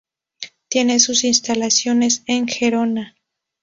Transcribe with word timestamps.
Tiene 0.67 0.99
sus 0.99 1.23
instalaciones 1.25 2.23
en 2.25 2.47
Gerona. 2.47 3.15